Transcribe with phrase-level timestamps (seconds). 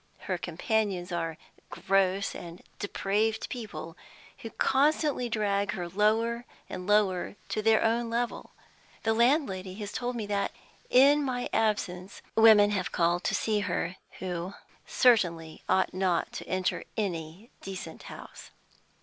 [0.21, 1.37] Her companions are
[1.69, 3.95] gross and depraved people,
[4.39, 8.53] who constantly drag her lower and lower, to their own level.
[9.03, 10.51] The landlady has told me that,
[10.89, 14.55] in my absence, women have called to see her who
[14.87, 18.49] certainly ought not to enter any decent house.